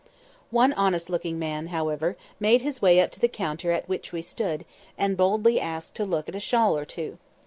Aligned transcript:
One 0.49 0.73
honest 0.73 1.11
looking 1.11 1.37
man, 1.37 1.67
however, 1.67 2.17
made 2.39 2.61
his 2.63 2.81
way 2.81 2.99
up 3.01 3.11
to 3.11 3.19
the 3.19 3.27
counter 3.27 3.71
at 3.71 3.87
which 3.87 4.11
we 4.11 4.23
stood, 4.23 4.65
and 4.97 5.15
boldly 5.15 5.59
asked 5.61 5.93
to 5.97 6.05
look 6.05 6.27
at 6.27 6.33
a 6.33 6.39
shawl 6.39 6.75
or 6.75 6.85
two. 6.85 7.19